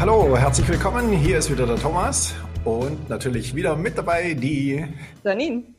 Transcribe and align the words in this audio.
Ja, 0.00 0.06
hallo, 0.06 0.34
herzlich 0.34 0.66
willkommen. 0.66 1.12
Hier 1.12 1.36
ist 1.36 1.50
wieder 1.50 1.66
der 1.66 1.76
Thomas 1.76 2.34
und 2.64 3.10
natürlich 3.10 3.54
wieder 3.54 3.76
mit 3.76 3.98
dabei 3.98 4.32
die 4.32 4.82
Janine. 5.22 5.74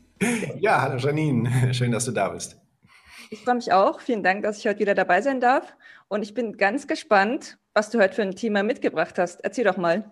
Ja, 0.60 0.80
hallo 0.80 0.96
Janine, 0.96 1.50
schön, 1.74 1.90
dass 1.90 2.04
du 2.04 2.12
da 2.12 2.28
bist. 2.28 2.56
Ich 3.30 3.40
freue 3.40 3.56
mich 3.56 3.72
auch. 3.72 4.00
Vielen 4.00 4.22
Dank, 4.22 4.44
dass 4.44 4.58
ich 4.58 4.66
heute 4.68 4.78
wieder 4.78 4.94
dabei 4.94 5.22
sein 5.22 5.40
darf. 5.40 5.74
Und 6.06 6.22
ich 6.22 6.34
bin 6.34 6.56
ganz 6.56 6.86
gespannt, 6.86 7.58
was 7.74 7.90
du 7.90 7.98
heute 7.98 8.14
für 8.14 8.22
ein 8.22 8.36
Thema 8.36 8.62
mitgebracht 8.62 9.18
hast. 9.18 9.40
Erzähl 9.40 9.64
doch 9.64 9.76
mal. 9.76 10.08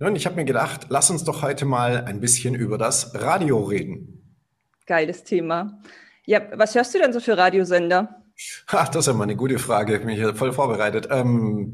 Nun, 0.00 0.16
ich 0.16 0.26
habe 0.26 0.34
mir 0.34 0.44
gedacht, 0.44 0.86
lass 0.88 1.10
uns 1.10 1.22
doch 1.22 1.42
heute 1.42 1.64
mal 1.64 2.06
ein 2.06 2.18
bisschen 2.18 2.56
über 2.56 2.76
das 2.76 3.14
Radio 3.14 3.62
reden. 3.62 4.36
Geiles 4.84 5.22
Thema. 5.22 5.78
Ja, 6.26 6.40
was 6.56 6.74
hörst 6.74 6.92
du 6.92 6.98
denn 6.98 7.12
so 7.12 7.20
für 7.20 7.38
Radiosender? 7.38 8.20
Ach, 8.66 8.88
das 8.88 9.04
ist 9.04 9.06
ja 9.06 9.12
mal 9.12 9.22
eine 9.22 9.36
gute 9.36 9.60
Frage. 9.60 9.94
Ich 9.94 10.00
bin 10.00 10.08
hier 10.08 10.34
voll 10.34 10.52
vorbereitet. 10.52 11.06
Ähm, 11.08 11.70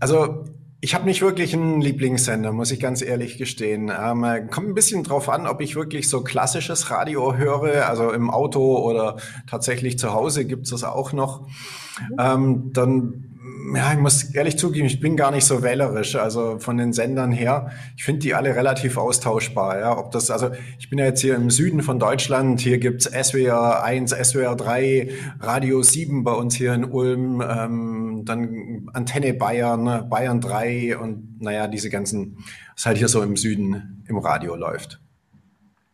also 0.00 0.44
ich 0.80 0.94
habe 0.94 1.06
nicht 1.06 1.22
wirklich 1.22 1.54
einen 1.54 1.80
Lieblingssender, 1.80 2.52
muss 2.52 2.70
ich 2.70 2.78
ganz 2.78 3.02
ehrlich 3.02 3.36
gestehen. 3.36 3.90
Ähm, 3.90 4.24
kommt 4.50 4.68
ein 4.68 4.74
bisschen 4.74 5.02
drauf 5.02 5.28
an, 5.28 5.46
ob 5.46 5.60
ich 5.60 5.74
wirklich 5.74 6.08
so 6.08 6.22
klassisches 6.22 6.90
Radio 6.90 7.36
höre, 7.36 7.88
also 7.88 8.12
im 8.12 8.30
Auto 8.30 8.78
oder 8.78 9.16
tatsächlich 9.48 9.98
zu 9.98 10.12
Hause 10.12 10.44
gibt's 10.44 10.70
das 10.70 10.84
auch 10.84 11.12
noch. 11.12 11.48
Mhm. 11.48 12.16
Ähm, 12.18 12.72
dann 12.72 13.37
ja, 13.74 13.92
ich 13.92 13.98
muss 13.98 14.34
ehrlich 14.34 14.58
zugeben, 14.58 14.86
ich 14.86 15.00
bin 15.00 15.16
gar 15.16 15.30
nicht 15.30 15.44
so 15.44 15.62
wählerisch. 15.62 16.16
Also 16.16 16.58
von 16.58 16.76
den 16.76 16.92
Sendern 16.92 17.32
her, 17.32 17.70
ich 17.96 18.04
finde 18.04 18.20
die 18.20 18.34
alle 18.34 18.54
relativ 18.54 18.96
austauschbar. 18.96 19.78
Ja, 19.78 19.98
ob 19.98 20.10
das, 20.12 20.30
also 20.30 20.50
ich 20.78 20.90
bin 20.90 20.98
ja 20.98 21.06
jetzt 21.06 21.20
hier 21.20 21.34
im 21.34 21.50
Süden 21.50 21.82
von 21.82 21.98
Deutschland. 21.98 22.60
Hier 22.60 22.78
gibt's 22.78 23.04
SWR 23.06 23.82
1, 23.82 24.10
SWR 24.10 24.56
3, 24.56 25.10
Radio 25.40 25.82
7 25.82 26.24
bei 26.24 26.32
uns 26.32 26.54
hier 26.54 26.74
in 26.74 26.84
Ulm, 26.84 27.40
ähm, 27.40 28.22
dann 28.24 28.88
Antenne 28.92 29.34
Bayern, 29.34 30.08
Bayern 30.08 30.40
3 30.40 30.98
und 30.98 31.40
naja, 31.40 31.68
diese 31.68 31.90
ganzen, 31.90 32.38
was 32.74 32.86
halt 32.86 32.98
hier 32.98 33.08
so 33.08 33.22
im 33.22 33.36
Süden 33.36 34.04
im 34.08 34.18
Radio 34.18 34.56
läuft. 34.56 35.00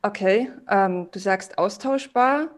Okay, 0.02 0.50
ähm, 0.68 1.08
du 1.12 1.18
sagst 1.18 1.56
austauschbar. 1.56 2.50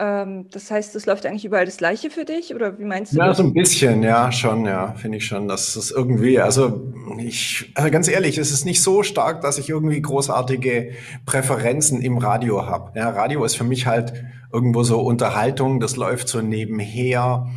Ähm, 0.00 0.48
das 0.50 0.70
heißt, 0.70 0.94
es 0.94 1.06
läuft 1.06 1.26
eigentlich 1.26 1.44
überall 1.44 1.64
das 1.64 1.78
Gleiche 1.78 2.10
für 2.10 2.24
dich 2.24 2.54
oder 2.54 2.78
wie 2.78 2.84
meinst 2.84 3.12
du? 3.12 3.16
Ja, 3.16 3.26
das? 3.26 3.38
so 3.38 3.42
ein 3.42 3.52
bisschen, 3.52 4.04
ja, 4.04 4.30
schon, 4.30 4.64
ja, 4.64 4.92
finde 4.92 5.18
ich 5.18 5.26
schon, 5.26 5.48
dass 5.48 5.74
es 5.74 5.90
irgendwie, 5.90 6.38
also 6.40 6.92
ich, 7.18 7.72
also 7.74 7.90
ganz 7.90 8.06
ehrlich, 8.06 8.38
es 8.38 8.52
ist 8.52 8.64
nicht 8.64 8.80
so 8.80 9.02
stark, 9.02 9.40
dass 9.40 9.58
ich 9.58 9.68
irgendwie 9.68 10.00
großartige 10.00 10.92
Präferenzen 11.26 12.00
im 12.00 12.18
Radio 12.18 12.66
habe. 12.66 12.96
Ja, 12.96 13.10
Radio 13.10 13.44
ist 13.44 13.56
für 13.56 13.64
mich 13.64 13.86
halt 13.86 14.12
irgendwo 14.52 14.84
so 14.84 15.00
Unterhaltung, 15.00 15.80
das 15.80 15.96
läuft 15.96 16.28
so 16.28 16.42
nebenher. 16.42 17.48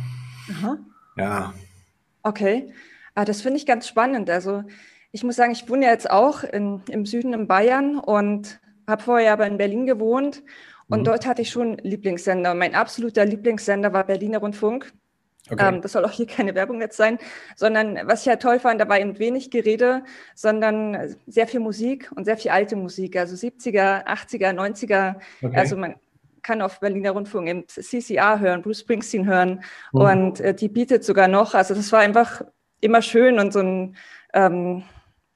Aha. 0.50 0.78
Ja. 1.16 1.54
Okay, 2.24 2.72
ah, 3.14 3.24
das 3.24 3.42
finde 3.42 3.58
ich 3.58 3.66
ganz 3.66 3.86
spannend. 3.86 4.28
Also 4.30 4.64
ich 5.12 5.22
muss 5.22 5.36
sagen, 5.36 5.52
ich 5.52 5.68
wohne 5.68 5.84
ja 5.84 5.92
jetzt 5.92 6.10
auch 6.10 6.42
in, 6.42 6.80
im 6.88 7.06
Süden 7.06 7.34
in 7.34 7.46
Bayern 7.46 7.98
und 7.98 8.60
habe 8.86 9.02
vorher 9.02 9.32
aber 9.32 9.46
in 9.46 9.58
Berlin 9.58 9.86
gewohnt 9.86 10.42
und 10.88 11.00
mhm. 11.00 11.04
dort 11.04 11.26
hatte 11.26 11.42
ich 11.42 11.50
schon 11.50 11.78
Lieblingssender. 11.78 12.54
Mein 12.54 12.74
absoluter 12.74 13.24
Lieblingssender 13.24 13.92
war 13.92 14.04
Berliner 14.04 14.38
Rundfunk. 14.38 14.92
Okay. 15.50 15.74
Ähm, 15.74 15.80
das 15.80 15.92
soll 15.92 16.04
auch 16.04 16.12
hier 16.12 16.26
keine 16.26 16.54
Werbung 16.54 16.80
jetzt 16.80 16.96
sein, 16.96 17.18
sondern 17.56 17.98
was 18.04 18.20
ich 18.20 18.26
ja 18.26 18.36
toll 18.36 18.60
fand, 18.60 18.80
da 18.80 18.88
war 18.88 19.00
eben 19.00 19.18
wenig 19.18 19.50
Gerede, 19.50 20.04
sondern 20.36 21.16
sehr 21.26 21.48
viel 21.48 21.58
Musik 21.58 22.12
und 22.14 22.26
sehr 22.26 22.36
viel 22.36 22.52
alte 22.52 22.76
Musik, 22.76 23.16
also 23.16 23.34
70er, 23.34 24.06
80er, 24.06 24.52
90er. 24.52 25.16
Okay. 25.42 25.56
Also 25.56 25.76
man 25.76 25.96
kann 26.42 26.62
auf 26.62 26.78
Berliner 26.80 27.10
Rundfunk 27.12 27.48
eben 27.48 27.66
CCR 27.66 28.38
hören, 28.38 28.62
Bruce 28.62 28.80
Springsteen 28.80 29.26
hören 29.26 29.64
mhm. 29.92 30.00
und 30.00 30.40
äh, 30.40 30.54
die 30.54 30.68
bietet 30.68 31.04
sogar 31.04 31.26
noch. 31.26 31.54
Also 31.54 31.74
das 31.74 31.90
war 31.90 32.00
einfach 32.00 32.42
immer 32.80 33.02
schön 33.02 33.38
und 33.38 33.52
so 33.52 33.60
ein 33.60 33.96
ähm, 34.34 34.84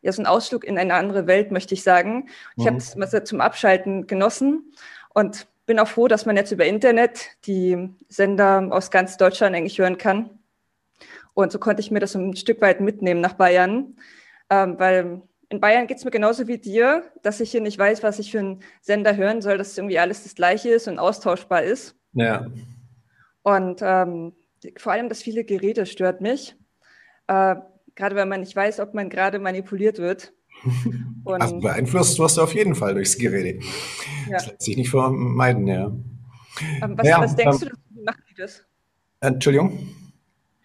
ja, 0.07 0.13
so 0.13 0.23
ein 0.23 0.27
Ausflug 0.27 0.63
in 0.63 0.79
eine 0.79 0.95
andere 0.95 1.27
Welt, 1.27 1.51
möchte 1.51 1.75
ich 1.75 1.83
sagen. 1.83 2.29
Ich 2.57 2.65
mhm. 2.65 2.81
habe 2.97 3.05
es 3.05 3.25
zum 3.25 3.41
Abschalten 3.41 4.07
genossen. 4.07 4.73
Und 5.13 5.49
bin 5.67 5.81
auch 5.81 5.89
froh, 5.89 6.07
dass 6.07 6.27
man 6.27 6.37
jetzt 6.37 6.53
über 6.53 6.65
Internet 6.65 7.31
die 7.47 7.91
Sender 8.09 8.69
aus 8.71 8.93
ganz 8.93 9.17
Deutschland 9.17 9.57
eigentlich 9.57 9.81
hören 9.81 9.99
kann. 9.99 10.31
Und 11.35 11.51
so 11.51 11.59
konnte 11.59 11.81
ich 11.81 11.91
mir 11.91 11.99
das 11.99 12.15
ein 12.15 12.37
Stück 12.37 12.61
weit 12.61 12.81
mitnehmen 12.81 13.21
nach 13.21 13.33
Bayern, 13.33 13.97
ähm, 14.49 14.79
weil 14.79 15.23
in 15.49 15.61
Bayern 15.61 15.89
geht 15.89 15.99
es 15.99 16.05
mir 16.05 16.13
genauso 16.13 16.47
wie 16.47 16.59
dir, 16.59 17.03
dass 17.23 17.41
ich 17.41 17.51
hier 17.51 17.61
nicht 17.61 17.79
weiß, 17.79 18.05
was 18.05 18.21
ich 18.21 18.31
für 18.31 18.39
einen 18.39 18.63
Sender 18.81 19.17
hören 19.17 19.43
soll, 19.43 19.59
dass 19.59 19.77
irgendwie 19.77 19.99
alles 19.99 20.23
das 20.23 20.37
Gleiche 20.37 20.69
ist 20.69 20.87
und 20.87 21.01
austauschbar 21.01 21.65
ist. 21.65 21.97
Ja. 22.13 22.47
Und 23.43 23.81
ähm, 23.83 24.35
vor 24.77 24.93
allem 24.93 25.09
das 25.09 25.21
viele 25.21 25.43
Gerede 25.43 25.85
stört 25.85 26.21
mich. 26.21 26.55
Äh, 27.27 27.57
gerade 27.97 28.15
wenn 28.15 28.29
man 28.29 28.41
nicht 28.41 28.55
weiß, 28.55 28.81
ob 28.81 28.95
man 28.95 29.09
gerade 29.09 29.39
manipuliert 29.39 29.99
wird. 29.99 30.33
Und 31.25 31.43
also 31.43 31.59
beeinflusst 31.59 32.19
wirst 32.19 32.37
du 32.37 32.43
auf 32.43 32.55
jeden 32.55 32.75
Fall 32.75 32.95
durchs 32.95 33.19
Gerede. 33.19 33.59
Ja. 34.27 34.35
Das 34.35 34.47
lässt 34.47 34.63
sich 34.63 34.77
nicht 34.77 34.91
vermeiden, 34.91 35.67
ja. 35.67 35.87
Ähm, 36.83 36.97
was, 36.97 37.07
ja, 37.07 37.21
was, 37.21 37.37
denkst 37.37 37.63
ähm, 37.63 37.69
du, 37.69 37.77
wie 37.91 38.05
machen 38.05 38.23
die 38.31 38.35
das? 38.35 38.65
Entschuldigung? 39.21 39.79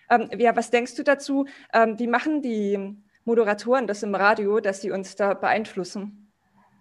Ähm, 0.09 0.29
ja, 0.37 0.55
was 0.55 0.69
denkst 0.69 0.95
du 0.95 1.03
dazu, 1.03 1.45
ähm, 1.73 1.97
wie 1.97 2.07
machen 2.07 2.41
die 2.41 2.95
Moderatoren 3.25 3.87
das 3.87 4.03
im 4.03 4.15
Radio, 4.15 4.59
dass 4.59 4.81
sie 4.81 4.91
uns 4.91 5.15
da 5.15 5.33
beeinflussen? 5.33 6.21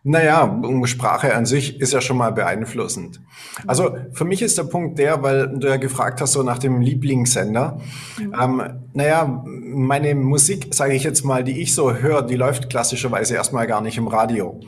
Naja, 0.03 0.63
Sprache 0.85 1.35
an 1.35 1.45
sich 1.45 1.79
ist 1.79 1.93
ja 1.93 2.01
schon 2.01 2.17
mal 2.17 2.33
beeinflussend. 2.33 3.21
Also 3.67 3.97
für 4.13 4.25
mich 4.25 4.41
ist 4.41 4.57
der 4.57 4.65
Punkt 4.65 4.99
der, 4.99 5.23
weil 5.23 5.49
du 5.59 5.69
ja 5.69 5.77
gefragt 5.77 6.23
hast, 6.23 6.33
so 6.33 6.43
nach 6.43 6.59
dem 6.59 6.81
Lieblingssender. 6.81 7.79
Mhm. 8.19 8.35
Ähm, 8.41 8.63
naja, 8.95 9.45
meine 9.73 10.15
Musik, 10.15 10.69
sage 10.75 10.95
ich 10.95 11.05
jetzt 11.05 11.25
mal, 11.25 11.45
die 11.45 11.61
ich 11.61 11.75
so 11.75 11.95
höre, 11.95 12.23
die 12.23 12.37
läuft 12.37 12.71
klassischerweise 12.71 13.35
erstmal 13.35 13.67
gar 13.67 13.81
nicht 13.81 13.99
im 13.99 14.09
Radio. 14.09 14.61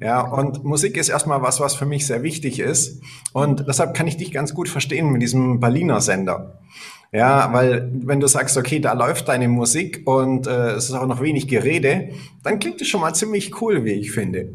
Ja, 0.00 0.20
und 0.20 0.64
Musik 0.64 0.96
ist 0.96 1.08
erstmal 1.08 1.42
was, 1.42 1.60
was 1.60 1.74
für 1.74 1.86
mich 1.86 2.06
sehr 2.06 2.22
wichtig 2.22 2.60
ist. 2.60 3.02
Und 3.32 3.66
deshalb 3.68 3.94
kann 3.94 4.06
ich 4.06 4.16
dich 4.16 4.32
ganz 4.32 4.54
gut 4.54 4.68
verstehen 4.68 5.10
mit 5.10 5.22
diesem 5.22 5.60
Berliner 5.60 6.00
Sender. 6.00 6.58
Ja, 7.10 7.54
weil 7.54 7.90
wenn 7.90 8.20
du 8.20 8.26
sagst, 8.26 8.58
okay, 8.58 8.80
da 8.80 8.92
läuft 8.92 9.28
deine 9.28 9.48
Musik 9.48 10.02
und 10.04 10.46
äh, 10.46 10.72
es 10.72 10.90
ist 10.90 10.94
auch 10.94 11.06
noch 11.06 11.22
wenig 11.22 11.48
Gerede, 11.48 12.10
dann 12.42 12.58
klingt 12.58 12.82
es 12.82 12.88
schon 12.88 13.00
mal 13.00 13.14
ziemlich 13.14 13.62
cool, 13.62 13.86
wie 13.86 13.92
ich 13.92 14.12
finde. 14.12 14.50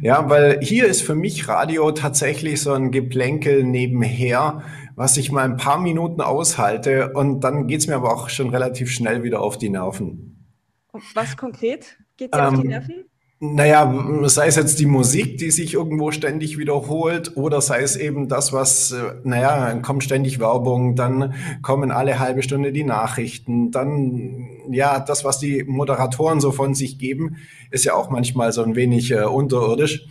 Ja, 0.00 0.30
weil 0.30 0.60
hier 0.62 0.86
ist 0.86 1.02
für 1.02 1.14
mich 1.14 1.48
Radio 1.48 1.92
tatsächlich 1.92 2.62
so 2.62 2.72
ein 2.72 2.92
Geplänkel 2.92 3.62
nebenher, 3.64 4.62
was 4.96 5.16
ich 5.16 5.32
mal 5.32 5.44
ein 5.44 5.56
paar 5.56 5.78
Minuten 5.78 6.20
aushalte 6.20 7.12
und 7.12 7.40
dann 7.40 7.66
geht's 7.66 7.86
mir 7.86 7.96
aber 7.96 8.12
auch 8.12 8.28
schon 8.28 8.50
relativ 8.50 8.90
schnell 8.90 9.22
wieder 9.22 9.40
auf 9.40 9.58
die 9.58 9.70
Nerven. 9.70 10.46
Was 11.14 11.36
konkret 11.36 11.98
geht 12.16 12.34
dir 12.34 12.38
ähm, 12.38 12.44
auf 12.44 12.54
die 12.54 12.60
ähm, 12.60 12.68
Nerven? 12.68 13.04
Naja, 13.44 13.92
sei 14.28 14.46
es 14.46 14.54
jetzt 14.54 14.78
die 14.78 14.86
Musik, 14.86 15.36
die 15.38 15.50
sich 15.50 15.74
irgendwo 15.74 16.12
ständig 16.12 16.58
wiederholt, 16.58 17.36
oder 17.36 17.60
sei 17.60 17.82
es 17.82 17.96
eben 17.96 18.28
das, 18.28 18.52
was, 18.52 18.92
äh, 18.92 19.14
naja, 19.24 19.74
kommt 19.80 20.04
ständig 20.04 20.38
Werbung, 20.38 20.94
dann 20.94 21.34
kommen 21.60 21.90
alle 21.90 22.20
halbe 22.20 22.44
Stunde 22.44 22.70
die 22.70 22.84
Nachrichten, 22.84 23.72
dann, 23.72 24.46
ja, 24.70 25.00
das, 25.00 25.24
was 25.24 25.40
die 25.40 25.64
Moderatoren 25.64 26.40
so 26.40 26.52
von 26.52 26.76
sich 26.76 27.00
geben, 27.00 27.38
ist 27.72 27.84
ja 27.84 27.94
auch 27.94 28.10
manchmal 28.10 28.52
so 28.52 28.62
ein 28.62 28.76
wenig 28.76 29.10
äh, 29.10 29.24
unterirdisch. 29.24 30.06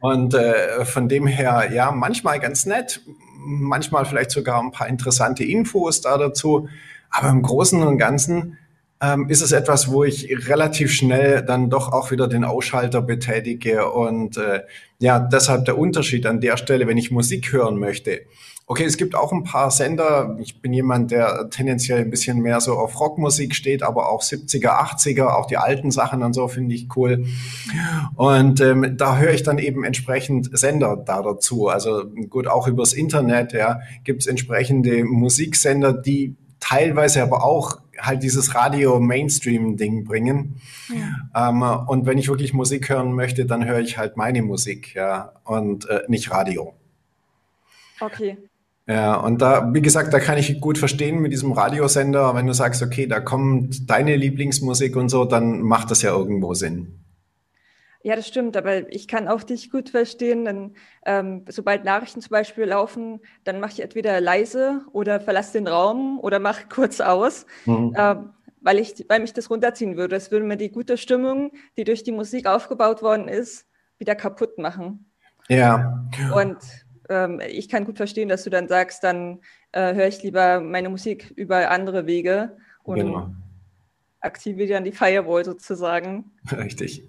Und 0.00 0.34
äh, 0.34 0.84
von 0.84 1.08
dem 1.08 1.28
her, 1.28 1.70
ja, 1.72 1.92
manchmal 1.92 2.40
ganz 2.40 2.66
nett, 2.66 3.02
manchmal 3.48 4.04
vielleicht 4.04 4.30
sogar 4.30 4.60
ein 4.60 4.70
paar 4.70 4.88
interessante 4.88 5.44
Infos 5.44 6.00
da 6.00 6.18
dazu, 6.18 6.68
aber 7.10 7.30
im 7.30 7.42
Großen 7.42 7.82
und 7.82 7.98
Ganzen, 7.98 8.58
ähm, 9.00 9.28
ist 9.28 9.42
es 9.42 9.52
etwas, 9.52 9.90
wo 9.90 10.04
ich 10.04 10.28
relativ 10.48 10.92
schnell 10.92 11.42
dann 11.42 11.70
doch 11.70 11.92
auch 11.92 12.10
wieder 12.10 12.26
den 12.28 12.44
Ausschalter 12.44 13.00
betätige. 13.00 13.90
Und 13.90 14.36
äh, 14.36 14.62
ja, 14.98 15.20
deshalb 15.20 15.64
der 15.66 15.78
Unterschied 15.78 16.26
an 16.26 16.40
der 16.40 16.56
Stelle, 16.56 16.86
wenn 16.86 16.98
ich 16.98 17.10
Musik 17.10 17.52
hören 17.52 17.78
möchte. 17.78 18.22
Okay, 18.70 18.84
es 18.84 18.98
gibt 18.98 19.14
auch 19.14 19.32
ein 19.32 19.44
paar 19.44 19.70
Sender. 19.70 20.36
Ich 20.40 20.60
bin 20.60 20.74
jemand, 20.74 21.10
der 21.10 21.48
tendenziell 21.48 22.00
ein 22.00 22.10
bisschen 22.10 22.40
mehr 22.40 22.60
so 22.60 22.74
auf 22.74 23.00
Rockmusik 23.00 23.54
steht, 23.54 23.82
aber 23.82 24.10
auch 24.10 24.20
70er, 24.20 24.78
80er, 24.78 25.28
auch 25.28 25.46
die 25.46 25.56
alten 25.56 25.90
Sachen 25.90 26.22
und 26.22 26.34
so 26.34 26.48
finde 26.48 26.74
ich 26.74 26.94
cool. 26.94 27.24
Und 28.14 28.60
ähm, 28.60 28.94
da 28.98 29.16
höre 29.16 29.32
ich 29.32 29.42
dann 29.42 29.56
eben 29.56 29.84
entsprechend 29.84 30.50
Sender 30.52 30.98
da 30.98 31.22
dazu. 31.22 31.68
Also 31.68 32.04
gut, 32.28 32.46
auch 32.46 32.68
übers 32.68 32.92
Internet 32.92 33.54
ja, 33.54 33.80
gibt 34.04 34.20
es 34.20 34.26
entsprechende 34.26 35.02
Musiksender, 35.02 35.94
die 35.94 36.36
teilweise 36.60 37.22
aber 37.22 37.44
auch 37.44 37.78
halt 37.98 38.22
dieses 38.22 38.54
Radio-Mainstream-Ding 38.54 40.04
bringen. 40.04 40.60
Ja. 41.34 41.48
Ähm, 41.48 41.62
und 41.62 42.04
wenn 42.04 42.18
ich 42.18 42.28
wirklich 42.28 42.52
Musik 42.52 42.90
hören 42.90 43.14
möchte, 43.14 43.46
dann 43.46 43.64
höre 43.64 43.80
ich 43.80 43.96
halt 43.96 44.18
meine 44.18 44.42
Musik, 44.42 44.94
ja, 44.94 45.32
und 45.44 45.88
äh, 45.88 46.02
nicht 46.06 46.30
Radio. 46.30 46.74
Okay. 47.98 48.36
Ja, 48.88 49.16
und 49.16 49.42
da, 49.42 49.74
wie 49.74 49.82
gesagt, 49.82 50.14
da 50.14 50.18
kann 50.18 50.38
ich 50.38 50.62
gut 50.62 50.78
verstehen 50.78 51.20
mit 51.20 51.30
diesem 51.30 51.52
Radiosender, 51.52 52.34
wenn 52.34 52.46
du 52.46 52.54
sagst, 52.54 52.82
okay, 52.82 53.06
da 53.06 53.20
kommt 53.20 53.90
deine 53.90 54.16
Lieblingsmusik 54.16 54.96
und 54.96 55.10
so, 55.10 55.26
dann 55.26 55.60
macht 55.60 55.90
das 55.90 56.00
ja 56.00 56.10
irgendwo 56.10 56.54
Sinn. 56.54 57.04
Ja, 58.02 58.16
das 58.16 58.26
stimmt, 58.26 58.56
aber 58.56 58.90
ich 58.90 59.06
kann 59.06 59.28
auch 59.28 59.42
dich 59.42 59.70
gut 59.70 59.90
verstehen. 59.90 60.46
Denn, 60.46 60.74
ähm, 61.04 61.44
sobald 61.48 61.84
Nachrichten 61.84 62.22
zum 62.22 62.30
Beispiel 62.30 62.64
laufen, 62.64 63.20
dann 63.44 63.60
mache 63.60 63.72
ich 63.72 63.80
entweder 63.80 64.22
leise 64.22 64.80
oder 64.92 65.20
verlasse 65.20 65.52
den 65.52 65.66
Raum 65.66 66.18
oder 66.18 66.38
mache 66.38 66.64
kurz 66.74 67.00
aus. 67.02 67.44
Mhm. 67.66 67.94
Ähm, 67.94 68.30
weil, 68.62 68.78
ich, 68.78 69.04
weil 69.08 69.20
mich 69.20 69.34
das 69.34 69.50
runterziehen 69.50 69.98
würde. 69.98 70.16
Es 70.16 70.30
würde 70.30 70.46
mir 70.46 70.56
die 70.56 70.70
gute 70.70 70.96
Stimmung, 70.96 71.52
die 71.76 71.84
durch 71.84 72.04
die 72.04 72.12
Musik 72.12 72.46
aufgebaut 72.46 73.02
worden 73.02 73.28
ist, 73.28 73.66
wieder 73.98 74.14
kaputt 74.14 74.56
machen. 74.56 75.12
Ja. 75.48 76.06
Und 76.34 76.56
ähm, 77.08 77.40
ich 77.46 77.68
kann 77.68 77.84
gut 77.84 77.96
verstehen, 77.96 78.28
dass 78.28 78.44
du 78.44 78.50
dann 78.50 78.68
sagst, 78.68 79.04
dann 79.04 79.40
äh, 79.72 79.94
höre 79.94 80.08
ich 80.08 80.22
lieber 80.22 80.60
meine 80.60 80.88
Musik 80.88 81.32
über 81.36 81.70
andere 81.70 82.06
Wege 82.06 82.56
und 82.82 82.98
genau. 82.98 83.30
aktiviere 84.20 84.68
dann 84.70 84.84
die 84.84 84.92
Firewall 84.92 85.44
sozusagen. 85.44 86.32
Richtig. 86.52 87.04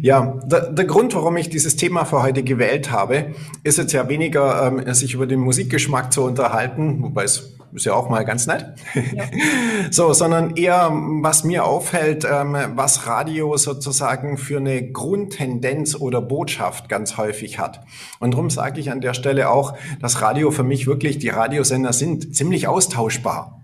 Ja, 0.00 0.40
der, 0.46 0.72
der, 0.72 0.84
Grund, 0.86 1.14
warum 1.14 1.36
ich 1.36 1.50
dieses 1.50 1.76
Thema 1.76 2.06
für 2.06 2.22
heute 2.22 2.42
gewählt 2.42 2.90
habe, 2.90 3.34
ist 3.64 3.76
jetzt 3.76 3.92
ja 3.92 4.08
weniger, 4.08 4.66
ähm, 4.66 4.94
sich 4.94 5.12
über 5.12 5.26
den 5.26 5.40
Musikgeschmack 5.40 6.10
zu 6.10 6.22
unterhalten, 6.24 7.02
wobei 7.02 7.24
es 7.24 7.58
ist 7.72 7.86
ja 7.86 7.94
auch 7.94 8.08
mal 8.08 8.24
ganz 8.24 8.46
nett. 8.46 8.66
Ja. 8.94 9.24
so, 9.90 10.12
sondern 10.12 10.56
eher, 10.56 10.90
was 10.92 11.44
mir 11.44 11.64
auffällt, 11.64 12.26
ähm, 12.30 12.56
was 12.74 13.06
Radio 13.06 13.56
sozusagen 13.56 14.36
für 14.36 14.58
eine 14.58 14.90
Grundtendenz 14.90 15.94
oder 15.94 16.20
Botschaft 16.20 16.88
ganz 16.88 17.16
häufig 17.16 17.58
hat. 17.58 17.80
Und 18.18 18.34
darum 18.34 18.50
sage 18.50 18.80
ich 18.80 18.90
an 18.90 19.00
der 19.00 19.14
Stelle 19.14 19.50
auch, 19.50 19.74
dass 20.00 20.20
Radio 20.22 20.50
für 20.50 20.64
mich 20.64 20.86
wirklich, 20.86 21.18
die 21.18 21.28
Radiosender 21.28 21.92
sind 21.92 22.34
ziemlich 22.34 22.68
austauschbar. 22.68 23.60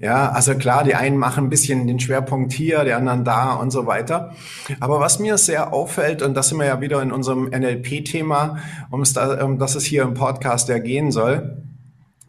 Ja, 0.00 0.30
also 0.30 0.54
klar, 0.54 0.82
die 0.82 0.94
einen 0.94 1.18
machen 1.18 1.44
ein 1.44 1.50
bisschen 1.50 1.86
den 1.86 2.00
Schwerpunkt 2.00 2.54
hier, 2.54 2.84
die 2.84 2.94
anderen 2.94 3.22
da 3.22 3.52
und 3.52 3.70
so 3.70 3.86
weiter. 3.86 4.32
Aber 4.80 4.98
was 4.98 5.18
mir 5.18 5.36
sehr 5.36 5.74
auffällt, 5.74 6.22
und 6.22 6.32
das 6.32 6.48
sind 6.48 6.58
wir 6.58 6.64
ja 6.64 6.80
wieder 6.80 7.02
in 7.02 7.12
unserem 7.12 7.50
NLP-Thema, 7.50 8.56
um 8.90 9.02
um 9.44 9.58
das 9.58 9.74
es 9.74 9.84
hier 9.84 10.02
im 10.02 10.14
Podcast 10.14 10.70
ja 10.70 10.78
gehen 10.78 11.10
soll, 11.10 11.69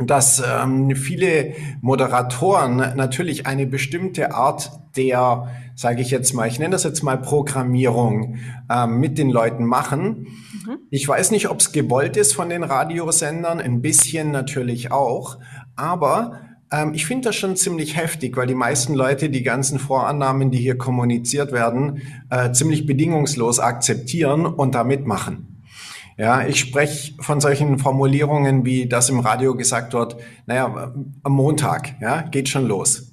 dass 0.08 0.42
ähm, 0.46 0.96
viele 0.96 1.54
Moderatoren 1.82 2.78
natürlich 2.96 3.48
eine 3.48 3.68
bestimmte 3.68 4.34
Art 4.34 4.72
der, 4.96 5.48
sage 5.76 6.02
ich 6.02 6.12
jetzt 6.12 6.34
mal, 6.34 6.48
ich 6.48 6.60
nenne 6.60 6.72
das 6.72 6.84
jetzt 6.84 7.02
mal 7.02 7.18
Programmierung 7.18 8.38
ähm, 8.70 9.00
mit 9.00 9.18
den 9.18 9.30
Leuten 9.30 9.66
machen. 9.66 10.28
Mhm. 10.66 10.78
Ich 10.90 11.08
weiß 11.08 11.32
nicht, 11.32 11.50
ob 11.50 11.60
es 11.60 11.72
gewollt 11.72 12.18
ist 12.18 12.34
von 12.34 12.50
den 12.50 12.64
Radiosendern, 12.64 13.60
ein 13.60 13.82
bisschen 13.82 14.32
natürlich 14.32 14.92
auch, 14.92 15.40
aber 15.76 16.42
ähm, 16.72 16.94
ich 16.94 17.06
finde 17.06 17.30
das 17.30 17.36
schon 17.36 17.56
ziemlich 17.56 17.98
heftig, 17.98 18.36
weil 18.38 18.48
die 18.48 18.56
meisten 18.56 18.94
Leute 18.94 19.30
die 19.30 19.44
ganzen 19.44 19.80
Vorannahmen, 19.80 20.52
die 20.52 20.60
hier 20.60 20.78
kommuniziert 20.78 21.52
werden, 21.52 22.02
äh, 22.30 22.52
ziemlich 22.52 22.86
bedingungslos 22.86 23.60
akzeptieren 23.60 24.46
und 24.46 24.76
da 24.76 24.84
mitmachen. 24.84 25.51
Ja, 26.22 26.46
ich 26.46 26.60
spreche 26.60 27.16
von 27.20 27.42
solchen 27.42 27.80
Formulierungen, 27.80 28.64
wie 28.64 28.88
das 28.88 29.10
im 29.10 29.22
Radio 29.22 29.56
gesagt 29.56 29.94
wird, 29.94 30.18
naja, 30.46 30.94
am 31.24 31.32
Montag, 31.34 31.96
ja, 32.00 32.22
geht 32.22 32.48
schon 32.48 32.68
los. 32.68 33.12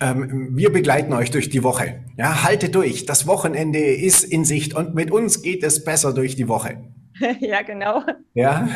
Ähm, 0.00 0.48
wir 0.52 0.72
begleiten 0.72 1.12
euch 1.12 1.30
durch 1.30 1.50
die 1.50 1.62
Woche. 1.62 2.00
Ja, 2.16 2.42
haltet 2.42 2.74
durch. 2.74 3.04
Das 3.04 3.26
Wochenende 3.26 3.80
ist 3.80 4.24
in 4.24 4.46
Sicht 4.46 4.72
und 4.74 4.94
mit 4.94 5.10
uns 5.10 5.42
geht 5.42 5.62
es 5.62 5.84
besser 5.84 6.14
durch 6.14 6.34
die 6.34 6.48
Woche. 6.48 6.78
ja, 7.40 7.60
genau. 7.60 8.02
Ja, 8.32 8.66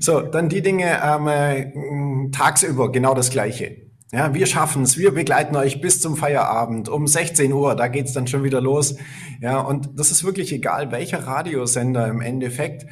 so, 0.00 0.20
dann 0.20 0.48
die 0.48 0.62
Dinge 0.62 1.00
ähm, 1.00 1.28
äh, 1.28 2.30
tagsüber 2.32 2.90
genau 2.90 3.14
das 3.14 3.30
Gleiche. 3.30 3.83
Ja, 4.14 4.32
wir 4.32 4.46
schaffen 4.46 4.84
es. 4.84 4.96
Wir 4.96 5.12
begleiten 5.12 5.56
euch 5.56 5.80
bis 5.80 6.00
zum 6.00 6.16
Feierabend 6.16 6.88
um 6.88 7.08
16 7.08 7.52
Uhr. 7.52 7.74
Da 7.74 7.88
geht's 7.88 8.12
dann 8.12 8.28
schon 8.28 8.44
wieder 8.44 8.60
los. 8.60 8.94
Ja, 9.40 9.58
und 9.58 9.98
das 9.98 10.12
ist 10.12 10.22
wirklich 10.22 10.52
egal, 10.52 10.92
welcher 10.92 11.26
Radiosender 11.26 12.06
im 12.06 12.20
Endeffekt. 12.20 12.86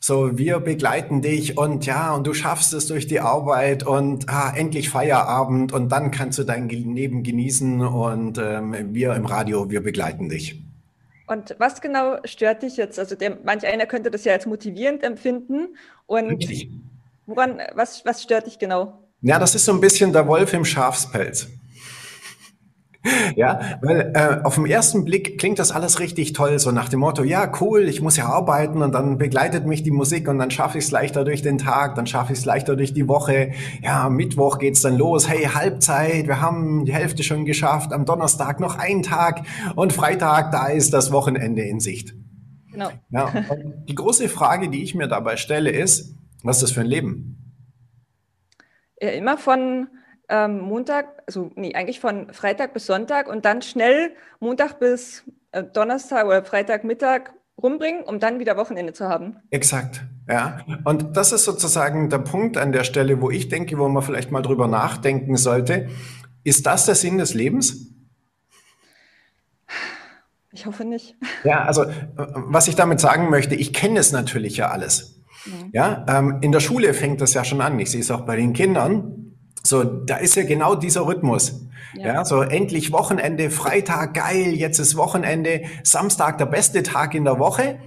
So, 0.00 0.38
wir 0.38 0.60
begleiten 0.60 1.20
dich 1.20 1.58
und 1.58 1.84
ja, 1.84 2.14
und 2.14 2.26
du 2.26 2.32
schaffst 2.32 2.72
es 2.72 2.86
durch 2.86 3.06
die 3.06 3.20
Arbeit 3.20 3.86
und 3.86 4.30
ah, 4.30 4.50
endlich 4.56 4.88
Feierabend 4.88 5.74
und 5.74 5.92
dann 5.92 6.10
kannst 6.10 6.38
du 6.38 6.44
dein 6.44 6.70
Leben 6.70 7.22
genießen 7.22 7.82
und 7.82 8.38
ähm, 8.38 8.94
wir 8.94 9.14
im 9.14 9.26
Radio, 9.26 9.68
wir 9.68 9.82
begleiten 9.82 10.30
dich. 10.30 10.58
Und 11.26 11.54
was 11.58 11.82
genau 11.82 12.16
stört 12.24 12.62
dich 12.62 12.78
jetzt? 12.78 12.98
Also 12.98 13.14
der, 13.14 13.36
manch 13.44 13.66
einer 13.66 13.84
könnte 13.84 14.10
das 14.10 14.24
ja 14.24 14.32
als 14.32 14.46
motivierend 14.46 15.04
empfinden. 15.04 15.76
Und 16.06 16.30
Richtig. 16.30 16.70
woran, 17.26 17.60
was, 17.74 18.06
was 18.06 18.22
stört 18.22 18.46
dich 18.46 18.58
genau? 18.58 19.02
Ja, 19.22 19.38
das 19.38 19.54
ist 19.54 19.64
so 19.64 19.72
ein 19.72 19.80
bisschen 19.80 20.12
der 20.12 20.26
Wolf 20.26 20.52
im 20.52 20.64
Schafspelz. 20.64 21.48
Ja, 23.34 23.78
weil 23.82 24.12
äh, 24.14 24.44
auf 24.44 24.54
den 24.54 24.66
ersten 24.66 25.04
Blick 25.04 25.38
klingt 25.38 25.58
das 25.58 25.72
alles 25.72 25.98
richtig 25.98 26.34
toll, 26.34 26.60
so 26.60 26.70
nach 26.70 26.88
dem 26.88 27.00
Motto, 27.00 27.24
ja, 27.24 27.50
cool, 27.60 27.88
ich 27.88 28.00
muss 28.00 28.16
ja 28.16 28.26
arbeiten 28.26 28.80
und 28.80 28.92
dann 28.92 29.18
begleitet 29.18 29.66
mich 29.66 29.82
die 29.82 29.90
Musik 29.90 30.28
und 30.28 30.38
dann 30.38 30.52
schaffe 30.52 30.78
ich 30.78 30.84
es 30.84 30.92
leichter 30.92 31.24
durch 31.24 31.42
den 31.42 31.58
Tag, 31.58 31.96
dann 31.96 32.06
schaffe 32.06 32.32
ich 32.32 32.38
es 32.38 32.44
leichter 32.44 32.76
durch 32.76 32.94
die 32.94 33.08
Woche. 33.08 33.52
Ja, 33.82 34.06
am 34.06 34.14
Mittwoch 34.14 34.58
geht's 34.58 34.82
dann 34.82 34.96
los, 34.96 35.28
hey, 35.28 35.44
Halbzeit, 35.52 36.28
wir 36.28 36.40
haben 36.40 36.84
die 36.84 36.92
Hälfte 36.92 37.24
schon 37.24 37.44
geschafft, 37.44 37.92
am 37.92 38.04
Donnerstag 38.04 38.60
noch 38.60 38.78
ein 38.78 39.02
Tag 39.02 39.42
und 39.74 39.92
Freitag, 39.92 40.52
da 40.52 40.68
ist 40.68 40.92
das 40.92 41.10
Wochenende 41.10 41.62
in 41.62 41.80
Sicht. 41.80 42.14
Genau. 42.70 42.90
Ja, 43.10 43.32
die 43.88 43.94
große 43.96 44.28
Frage, 44.28 44.68
die 44.68 44.82
ich 44.82 44.94
mir 44.94 45.08
dabei 45.08 45.36
stelle, 45.36 45.70
ist, 45.70 46.14
was 46.44 46.56
ist 46.56 46.62
das 46.62 46.72
für 46.72 46.82
ein 46.82 46.86
Leben? 46.86 47.41
Ja, 49.02 49.10
immer 49.10 49.36
von 49.36 49.88
ähm, 50.28 50.60
Montag, 50.60 51.24
also 51.26 51.50
nee, 51.56 51.74
eigentlich 51.74 51.98
von 51.98 52.32
Freitag 52.32 52.72
bis 52.72 52.86
Sonntag 52.86 53.28
und 53.28 53.44
dann 53.44 53.60
schnell 53.60 54.12
Montag 54.38 54.78
bis 54.78 55.24
äh, 55.50 55.64
Donnerstag 55.64 56.24
oder 56.26 56.44
Freitagmittag 56.44 57.32
rumbringen, 57.60 58.04
um 58.04 58.20
dann 58.20 58.38
wieder 58.38 58.56
Wochenende 58.56 58.92
zu 58.92 59.08
haben. 59.08 59.38
Exakt, 59.50 60.02
ja. 60.28 60.60
Und 60.84 61.16
das 61.16 61.32
ist 61.32 61.44
sozusagen 61.44 62.10
der 62.10 62.18
Punkt 62.18 62.56
an 62.56 62.70
der 62.70 62.84
Stelle, 62.84 63.20
wo 63.20 63.28
ich 63.28 63.48
denke, 63.48 63.76
wo 63.76 63.88
man 63.88 64.04
vielleicht 64.04 64.30
mal 64.30 64.40
drüber 64.40 64.68
nachdenken 64.68 65.36
sollte. 65.36 65.88
Ist 66.44 66.66
das 66.66 66.86
der 66.86 66.94
Sinn 66.94 67.18
des 67.18 67.34
Lebens? 67.34 67.88
Ich 70.52 70.66
hoffe 70.66 70.84
nicht. 70.84 71.16
Ja, 71.42 71.64
also 71.64 71.86
was 72.14 72.68
ich 72.68 72.76
damit 72.76 73.00
sagen 73.00 73.30
möchte, 73.30 73.56
ich 73.56 73.72
kenne 73.72 73.98
es 73.98 74.12
natürlich 74.12 74.58
ja 74.58 74.70
alles. 74.70 75.21
Mhm. 75.46 75.70
Ja, 75.72 76.04
ähm, 76.08 76.38
in 76.40 76.52
der 76.52 76.60
Schule 76.60 76.94
fängt 76.94 77.20
das 77.20 77.34
ja 77.34 77.44
schon 77.44 77.60
an. 77.60 77.78
Ich 77.78 77.90
sehe 77.90 78.00
es 78.00 78.10
auch 78.10 78.22
bei 78.22 78.36
den 78.36 78.52
Kindern. 78.52 79.36
So, 79.62 79.84
da 79.84 80.16
ist 80.16 80.34
ja 80.34 80.44
genau 80.44 80.74
dieser 80.74 81.06
Rhythmus. 81.06 81.66
Ja. 81.94 82.06
ja. 82.06 82.24
so 82.24 82.42
endlich 82.42 82.92
Wochenende, 82.92 83.50
Freitag 83.50 84.14
geil, 84.14 84.54
jetzt 84.54 84.78
ist 84.78 84.96
Wochenende, 84.96 85.62
Samstag 85.82 86.38
der 86.38 86.46
beste 86.46 86.82
Tag 86.82 87.14
in 87.14 87.24
der 87.24 87.38
Woche 87.38 87.78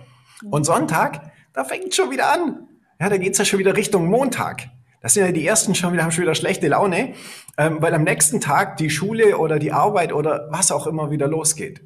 und 0.51 0.63
Sonntag, 0.65 1.31
da 1.53 1.63
fängt 1.63 1.95
schon 1.95 2.11
wieder 2.11 2.31
an. 2.31 2.67
Ja, 2.99 3.09
da 3.09 3.17
geht's 3.17 3.37
ja 3.37 3.45
schon 3.45 3.59
wieder 3.59 3.75
Richtung 3.75 4.07
Montag. 4.07 4.69
Das 5.01 5.13
sind 5.13 5.25
ja 5.25 5.31
die 5.31 5.45
ersten 5.45 5.75
schon 5.75 5.93
wieder, 5.93 6.03
haben 6.03 6.11
schon 6.11 6.23
wieder 6.23 6.35
schlechte 6.35 6.67
Laune, 6.67 7.13
ähm, 7.57 7.77
weil 7.81 7.93
am 7.93 8.03
nächsten 8.03 8.41
Tag 8.41 8.77
die 8.77 8.89
Schule 8.89 9.37
oder 9.37 9.59
die 9.59 9.71
Arbeit 9.71 10.13
oder 10.13 10.47
was 10.49 10.71
auch 10.71 10.87
immer 10.87 11.11
wieder 11.11 11.27
losgeht. 11.27 11.81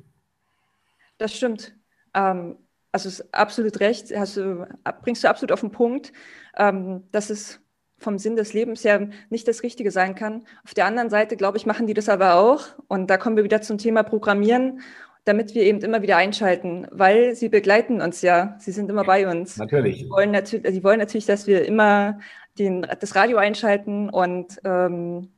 Das 1.18 1.36
stimmt. 1.36 1.76
Ähm, 2.14 2.58
also 2.92 3.10
ist 3.10 3.34
absolut 3.34 3.80
recht, 3.80 4.16
hast 4.16 4.38
du, 4.38 4.68
bringst 5.02 5.24
du 5.24 5.30
absolut 5.30 5.52
auf 5.52 5.62
den 5.62 5.72
Punkt, 5.72 6.12
ähm, 6.58 7.04
dass 7.12 7.30
es 7.30 7.60
vom 8.00 8.18
Sinn 8.18 8.36
des 8.36 8.54
Lebens 8.54 8.84
ja 8.84 9.08
nicht 9.30 9.48
das 9.48 9.64
Richtige 9.64 9.92
sein 9.92 10.16
kann. 10.16 10.46
Auf 10.64 10.74
der 10.74 10.86
anderen 10.86 11.10
Seite, 11.10 11.36
glaube 11.36 11.58
ich, 11.58 11.66
machen 11.66 11.86
die 11.86 11.94
das 11.94 12.10
aber 12.10 12.36
auch. 12.36 12.68
Und 12.88 13.10
da 13.10 13.18
kommen 13.18 13.36
wir 13.36 13.44
wieder 13.44 13.62
zum 13.62 13.78
Thema 13.78 14.04
Programmieren, 14.04 14.82
damit 15.26 15.54
wir 15.54 15.64
eben 15.64 15.82
immer 15.82 16.02
wieder 16.02 16.18
einschalten, 16.18 16.88
weil 16.92 17.36
sie 17.36 17.50
begleiten 17.50 18.02
uns 18.02 18.22
ja. 18.22 18.56
Sie 18.60 18.72
sind 18.72 18.90
immer 18.90 19.04
bei 19.04 19.30
uns. 19.30 19.58
Natürlich. 19.58 20.00
Sie 20.00 20.10
wollen, 20.10 20.32
natür 20.32 20.62
sie 20.72 20.84
wollen 20.84 21.00
natürlich, 21.00 21.26
dass 21.26 21.46
wir 21.46 21.66
immer 21.66 22.20
den, 22.58 22.88
das 23.00 23.16
Radio 23.16 23.38
einschalten 23.38 24.10
und, 24.10 24.60
ähm, 24.64 25.30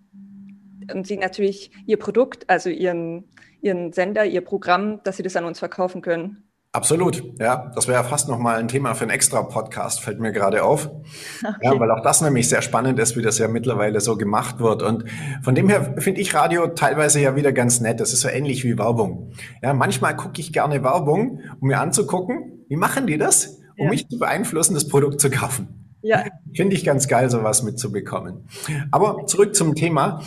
und 0.94 1.08
sie 1.08 1.18
natürlich 1.18 1.72
ihr 1.86 1.98
Produkt, 1.98 2.50
also 2.50 2.70
ihren, 2.70 3.26
ihren 3.62 3.92
Sender, 3.92 4.26
ihr 4.26 4.42
Programm, 4.42 5.02
dass 5.04 5.18
sie 5.18 5.24
das 5.24 5.36
an 5.36 5.46
uns 5.46 5.60
verkaufen 5.60 6.02
können. 6.02 6.51
Absolut, 6.74 7.22
ja. 7.38 7.70
Das 7.76 7.90
wäre 7.90 7.98
ja 7.98 8.04
fast 8.04 8.30
nochmal 8.30 8.58
ein 8.58 8.70
Thema 8.70 8.94
für 8.94 9.02
einen 9.02 9.12
extra 9.12 9.44
Podcast, 9.44 10.00
fällt 10.00 10.22
mir 10.22 10.32
gerade 10.32 10.64
auf. 10.64 10.88
Okay. 10.88 11.58
Ja, 11.64 11.78
weil 11.78 11.92
auch 11.92 12.02
das 12.02 12.22
nämlich 12.22 12.48
sehr 12.48 12.62
spannend 12.62 12.98
ist, 12.98 13.18
wie 13.18 13.22
das 13.22 13.38
ja 13.40 13.50
mittlerweile 13.50 14.00
so 14.00 14.16
gemacht 14.16 14.60
wird. 14.60 14.82
Und 14.82 15.04
von 15.42 15.54
dem 15.54 15.68
her 15.68 15.96
finde 15.98 16.22
ich 16.22 16.34
Radio 16.34 16.68
teilweise 16.68 17.20
ja 17.20 17.36
wieder 17.36 17.52
ganz 17.52 17.82
nett. 17.82 18.00
Das 18.00 18.14
ist 18.14 18.22
so 18.22 18.30
ähnlich 18.30 18.64
wie 18.64 18.78
Werbung. 18.78 19.34
Ja, 19.62 19.74
manchmal 19.74 20.16
gucke 20.16 20.40
ich 20.40 20.54
gerne 20.54 20.82
Werbung, 20.82 21.42
um 21.60 21.68
mir 21.68 21.82
anzugucken, 21.82 22.66
wie 22.70 22.78
machen 22.78 23.06
die 23.06 23.18
das, 23.18 23.60
um 23.78 23.86
ja. 23.86 23.90
mich 23.90 24.08
zu 24.08 24.18
beeinflussen, 24.18 24.74
das 24.74 24.88
Produkt 24.88 25.20
zu 25.20 25.30
kaufen. 25.30 25.81
Ja. 26.02 26.26
Finde 26.54 26.76
ich 26.76 26.84
ganz 26.84 27.08
geil, 27.08 27.30
sowas 27.30 27.64
mitzubekommen. 27.64 28.48
Aber 28.90 29.26
zurück 29.28 29.56
zum 29.56 29.76
Thema. 29.76 30.22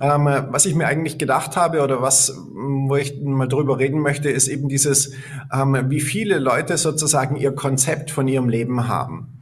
Ähm, 0.00 0.24
was 0.48 0.66
ich 0.66 0.74
mir 0.74 0.86
eigentlich 0.86 1.18
gedacht 1.18 1.56
habe 1.56 1.82
oder 1.82 2.00
was, 2.00 2.34
wo 2.52 2.96
ich 2.96 3.20
mal 3.20 3.46
drüber 3.46 3.78
reden 3.78 4.00
möchte, 4.00 4.30
ist 4.30 4.48
eben 4.48 4.68
dieses, 4.68 5.12
ähm, 5.52 5.76
wie 5.88 6.00
viele 6.00 6.38
Leute 6.38 6.76
sozusagen 6.78 7.36
ihr 7.36 7.52
Konzept 7.52 8.10
von 8.10 8.28
ihrem 8.28 8.48
Leben 8.48 8.88
haben. 8.88 9.40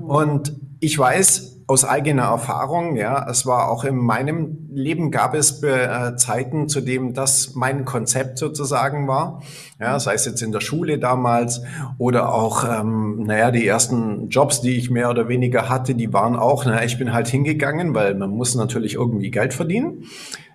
Und 0.00 0.56
ich 0.80 0.98
weiß, 0.98 1.59
aus 1.70 1.84
eigener 1.84 2.24
Erfahrung, 2.24 2.96
ja, 2.96 3.24
es 3.30 3.46
war 3.46 3.70
auch 3.70 3.84
in 3.84 3.96
meinem 3.96 4.68
Leben 4.72 5.12
gab 5.12 5.34
es 5.34 5.62
äh, 5.62 6.16
Zeiten, 6.16 6.68
zu 6.68 6.80
dem 6.80 7.14
das 7.14 7.54
mein 7.54 7.84
Konzept 7.84 8.38
sozusagen 8.38 9.06
war, 9.06 9.40
ja, 9.78 10.00
sei 10.00 10.14
es 10.14 10.24
jetzt 10.24 10.42
in 10.42 10.50
der 10.50 10.60
Schule 10.60 10.98
damals 10.98 11.62
oder 11.96 12.34
auch, 12.34 12.64
ähm, 12.64 13.22
naja, 13.22 13.52
die 13.52 13.64
ersten 13.64 14.30
Jobs, 14.30 14.60
die 14.62 14.78
ich 14.78 14.90
mehr 14.90 15.10
oder 15.10 15.28
weniger 15.28 15.68
hatte, 15.68 15.94
die 15.94 16.12
waren 16.12 16.34
auch, 16.34 16.64
naja, 16.64 16.82
ich 16.82 16.98
bin 16.98 17.12
halt 17.12 17.28
hingegangen, 17.28 17.94
weil 17.94 18.16
man 18.16 18.30
muss 18.30 18.56
natürlich 18.56 18.94
irgendwie 18.94 19.30
Geld 19.30 19.54
verdienen. 19.54 20.06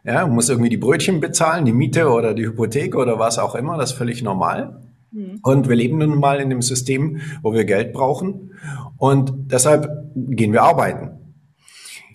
Ja, 0.04 0.28
muss 0.28 0.50
irgendwie 0.50 0.70
die 0.70 0.78
Brötchen 0.78 1.22
bezahlen, 1.22 1.64
die 1.64 1.72
Miete 1.72 2.10
oder 2.10 2.34
die 2.34 2.46
Hypothek 2.46 2.94
oder 2.94 3.20
was 3.20 3.40
auch 3.40 3.56
immer, 3.56 3.78
das 3.78 3.92
ist 3.92 3.98
völlig 3.98 4.22
normal. 4.22 4.85
Mhm. 5.16 5.40
Und 5.44 5.70
wir 5.70 5.76
leben 5.76 5.98
nun 5.98 6.20
mal 6.20 6.38
in 6.38 6.52
einem 6.52 6.62
System, 6.62 7.22
wo 7.42 7.54
wir 7.54 7.64
Geld 7.64 7.94
brauchen 7.94 8.52
und 8.98 9.34
deshalb 9.52 9.90
gehen 10.14 10.52
wir 10.52 10.64
arbeiten. 10.64 11.12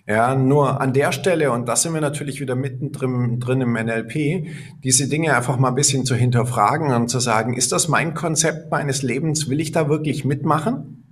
Ja, 0.07 0.35
nur 0.35 0.81
an 0.81 0.93
der 0.93 1.11
Stelle, 1.11 1.51
und 1.51 1.67
da 1.67 1.75
sind 1.75 1.93
wir 1.93 2.01
natürlich 2.01 2.41
wieder 2.41 2.55
mittendrin 2.55 3.39
drin 3.39 3.61
im 3.61 3.73
NLP, 3.73 4.47
diese 4.83 5.07
Dinge 5.07 5.35
einfach 5.35 5.57
mal 5.57 5.69
ein 5.69 5.75
bisschen 5.75 6.05
zu 6.05 6.15
hinterfragen 6.15 6.91
und 6.93 7.07
zu 7.07 7.19
sagen, 7.19 7.53
ist 7.53 7.71
das 7.71 7.87
mein 7.87 8.13
Konzept 8.13 8.71
meines 8.71 9.03
Lebens? 9.03 9.49
Will 9.49 9.61
ich 9.61 9.71
da 9.71 9.89
wirklich 9.89 10.25
mitmachen? 10.25 11.05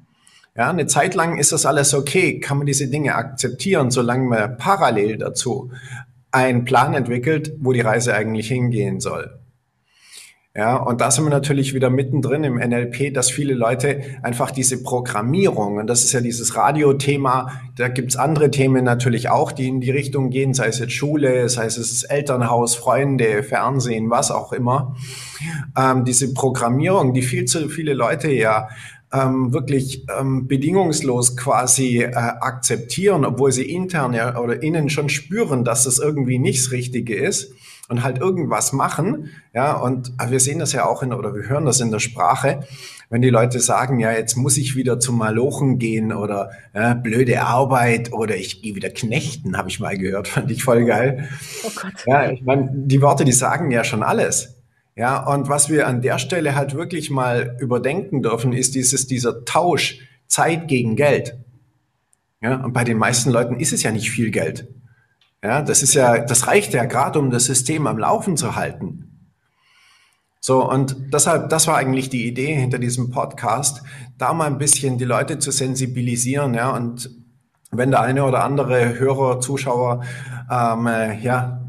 Ja, 0.55 0.69
eine 0.69 0.87
Zeit 0.87 1.15
lang 1.15 1.37
ist 1.37 1.51
das 1.51 1.65
alles 1.65 1.93
okay, 1.93 2.39
kann 2.39 2.57
man 2.57 2.67
diese 2.67 2.89
Dinge 2.89 3.15
akzeptieren, 3.15 3.91
solange 3.91 4.27
man 4.27 4.57
parallel 4.57 5.17
dazu 5.17 5.71
einen 6.31 6.65
Plan 6.65 6.93
entwickelt, 6.93 7.53
wo 7.59 7.71
die 7.71 7.81
Reise 7.81 8.13
eigentlich 8.13 8.49
hingehen 8.49 8.99
soll. 8.99 9.38
Ja, 10.55 10.77
und 10.77 10.99
da 10.99 11.11
sind 11.11 11.25
wir 11.25 11.29
natürlich 11.29 11.75
wieder 11.75 11.91
mittendrin 11.91 12.43
im 12.43 12.55
NLP, 12.55 13.13
dass 13.13 13.29
viele 13.29 13.53
Leute 13.53 14.01
einfach 14.23 14.49
diese 14.49 14.81
Programmierung, 14.81 15.77
und 15.77 15.85
das 15.85 16.03
ist 16.03 16.11
ja 16.11 16.21
dieses 16.21 16.55
Radiothema, 16.55 17.61
da 17.77 17.87
gibt's 17.87 18.15
andere 18.15 18.49
Themen 18.49 18.83
natürlich 18.83 19.29
auch, 19.29 19.51
die 19.51 19.67
in 19.67 19.79
die 19.79 19.91
Richtung 19.91 20.31
gehen, 20.31 20.55
sei 20.55 20.65
es 20.65 20.79
jetzt 20.79 20.93
Schule, 20.93 21.47
sei 21.49 21.65
es 21.65 21.75
das 21.75 22.01
Elternhaus, 22.01 22.75
Freunde, 22.75 23.43
Fernsehen, 23.43 24.09
was 24.09 24.31
auch 24.31 24.51
immer. 24.51 24.95
Ähm, 25.77 26.03
diese 26.03 26.33
Programmierung, 26.33 27.13
die 27.13 27.21
viel 27.21 27.45
zu 27.45 27.69
viele 27.69 27.93
Leute 27.93 28.31
ja 28.31 28.69
ähm, 29.13 29.53
wirklich 29.53 30.07
ähm, 30.19 30.47
bedingungslos 30.47 31.37
quasi 31.37 32.01
äh, 32.01 32.11
akzeptieren, 32.15 33.23
obwohl 33.23 33.51
sie 33.51 33.69
intern 33.69 34.13
ja, 34.13 34.35
oder 34.39 34.63
innen 34.63 34.89
schon 34.89 35.09
spüren, 35.09 35.63
dass 35.63 35.83
das 35.83 35.99
irgendwie 35.99 36.39
nicht 36.39 36.65
das 36.65 36.71
Richtige 36.71 37.15
ist 37.15 37.53
und 37.89 38.03
halt 38.03 38.19
irgendwas 38.19 38.71
machen. 38.71 39.31
Ja, 39.53 39.73
und 39.73 40.13
wir 40.29 40.39
sehen 40.39 40.59
das 40.59 40.71
ja 40.71 40.85
auch 40.85 41.03
in, 41.03 41.11
oder 41.11 41.35
wir 41.35 41.49
hören 41.49 41.65
das 41.65 41.81
in 41.81 41.91
der 41.91 41.99
Sprache, 41.99 42.61
wenn 43.09 43.21
die 43.21 43.31
Leute 43.31 43.59
sagen, 43.59 43.99
ja, 43.99 44.11
jetzt 44.11 44.37
muss 44.37 44.57
ich 44.57 44.75
wieder 44.75 44.99
zum 44.99 45.17
Malochen 45.17 45.79
gehen 45.79 46.13
oder 46.13 46.51
ja, 46.75 46.93
blöde 46.93 47.41
Arbeit 47.41 48.13
oder 48.13 48.35
ich 48.37 48.61
gehe 48.61 48.75
wieder 48.75 48.91
knechten, 48.91 49.57
habe 49.57 49.69
ich 49.69 49.79
mal 49.79 49.97
gehört, 49.97 50.27
fand 50.29 50.51
ich 50.51 50.63
voll 50.63 50.85
geil. 50.85 51.27
Oh 51.63 51.71
Gott. 51.75 51.93
Ja, 52.05 52.31
ich 52.31 52.43
meine, 52.43 52.69
die 52.71 53.01
Worte, 53.01 53.25
die 53.25 53.31
sagen 53.31 53.71
ja 53.71 53.83
schon 53.83 54.03
alles. 54.03 54.55
Ja, 54.95 55.25
und 55.25 55.49
was 55.49 55.69
wir 55.69 55.87
an 55.87 56.01
der 56.01 56.19
Stelle 56.19 56.55
halt 56.55 56.75
wirklich 56.75 57.09
mal 57.09 57.55
überdenken 57.59 58.21
dürfen, 58.21 58.53
ist 58.53 58.75
dieses, 58.75 59.07
dieser 59.07 59.45
Tausch 59.45 59.99
Zeit 60.27 60.67
gegen 60.67 60.95
Geld. 60.95 61.37
Ja, 62.41 62.63
und 62.63 62.73
bei 62.73 62.83
den 62.83 62.97
meisten 62.97 63.31
Leuten 63.31 63.59
ist 63.59 63.73
es 63.73 63.81
ja 63.81 63.91
nicht 63.91 64.11
viel 64.11 64.29
Geld. 64.29 64.67
Ja, 65.43 65.61
das 65.61 65.83
ist 65.83 65.93
ja, 65.93 66.19
das 66.19 66.47
reicht 66.47 66.73
ja 66.73 66.85
gerade, 66.85 67.19
um 67.19 67.29
das 67.31 67.45
System 67.45 67.87
am 67.87 67.97
Laufen 67.97 68.35
zu 68.35 68.55
halten. 68.55 69.09
So, 70.41 70.69
und 70.69 71.13
deshalb, 71.13 71.49
das 71.49 71.67
war 71.67 71.77
eigentlich 71.77 72.09
die 72.09 72.27
Idee 72.27 72.55
hinter 72.55 72.79
diesem 72.79 73.11
Podcast, 73.11 73.83
da 74.17 74.33
mal 74.33 74.47
ein 74.47 74.57
bisschen 74.57 74.97
die 74.97 75.05
Leute 75.05 75.39
zu 75.39 75.51
sensibilisieren, 75.51 76.53
ja, 76.53 76.69
und 76.69 77.09
wenn 77.71 77.91
der 77.91 78.01
eine 78.01 78.23
oder 78.23 78.43
andere 78.43 78.97
Hörer, 78.97 79.39
Zuschauer, 79.41 80.03
ähm, 80.49 80.87
äh, 80.87 81.19
ja, 81.19 81.61